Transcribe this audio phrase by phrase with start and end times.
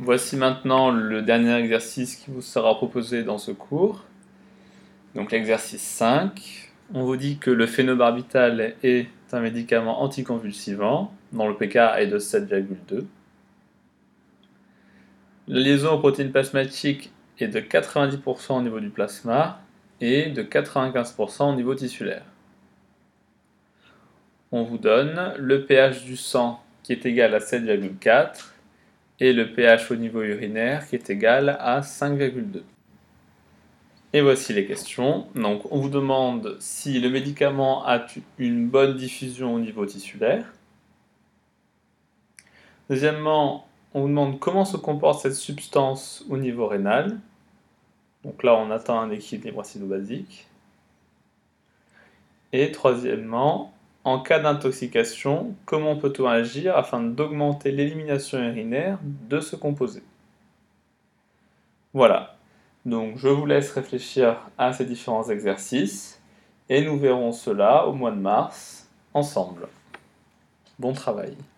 [0.00, 4.04] Voici maintenant le dernier exercice qui vous sera proposé dans ce cours.
[5.16, 6.70] Donc l'exercice 5.
[6.94, 12.20] On vous dit que le phénobarbital est un médicament anticonvulsivant, dont le pK est de
[12.20, 13.06] 7,2.
[15.48, 17.10] La liaison aux protéines plasmatiques
[17.40, 19.60] est de 90% au niveau du plasma
[20.00, 22.22] et de 95% au niveau tissulaire.
[24.52, 28.52] On vous donne le pH du sang qui est égal à 7,4
[29.20, 32.62] et le pH au niveau urinaire qui est égal à 5,2.
[34.12, 35.26] Et voici les questions.
[35.34, 38.06] Donc, on vous demande si le médicament a
[38.38, 40.46] une bonne diffusion au niveau tissulaire.
[42.88, 47.18] Deuxièmement, on vous demande comment se comporte cette substance au niveau rénal.
[48.24, 50.46] Donc là, on atteint un équilibre acido-basique.
[52.52, 53.74] Et troisièmement,
[54.08, 60.02] en cas d'intoxication, comment peut-on agir afin d'augmenter l'élimination urinaire de ce composé?
[61.92, 62.36] Voilà,
[62.86, 66.20] donc je vous laisse réfléchir à ces différents exercices
[66.68, 69.68] et nous verrons cela au mois de mars ensemble.
[70.78, 71.36] Bon travail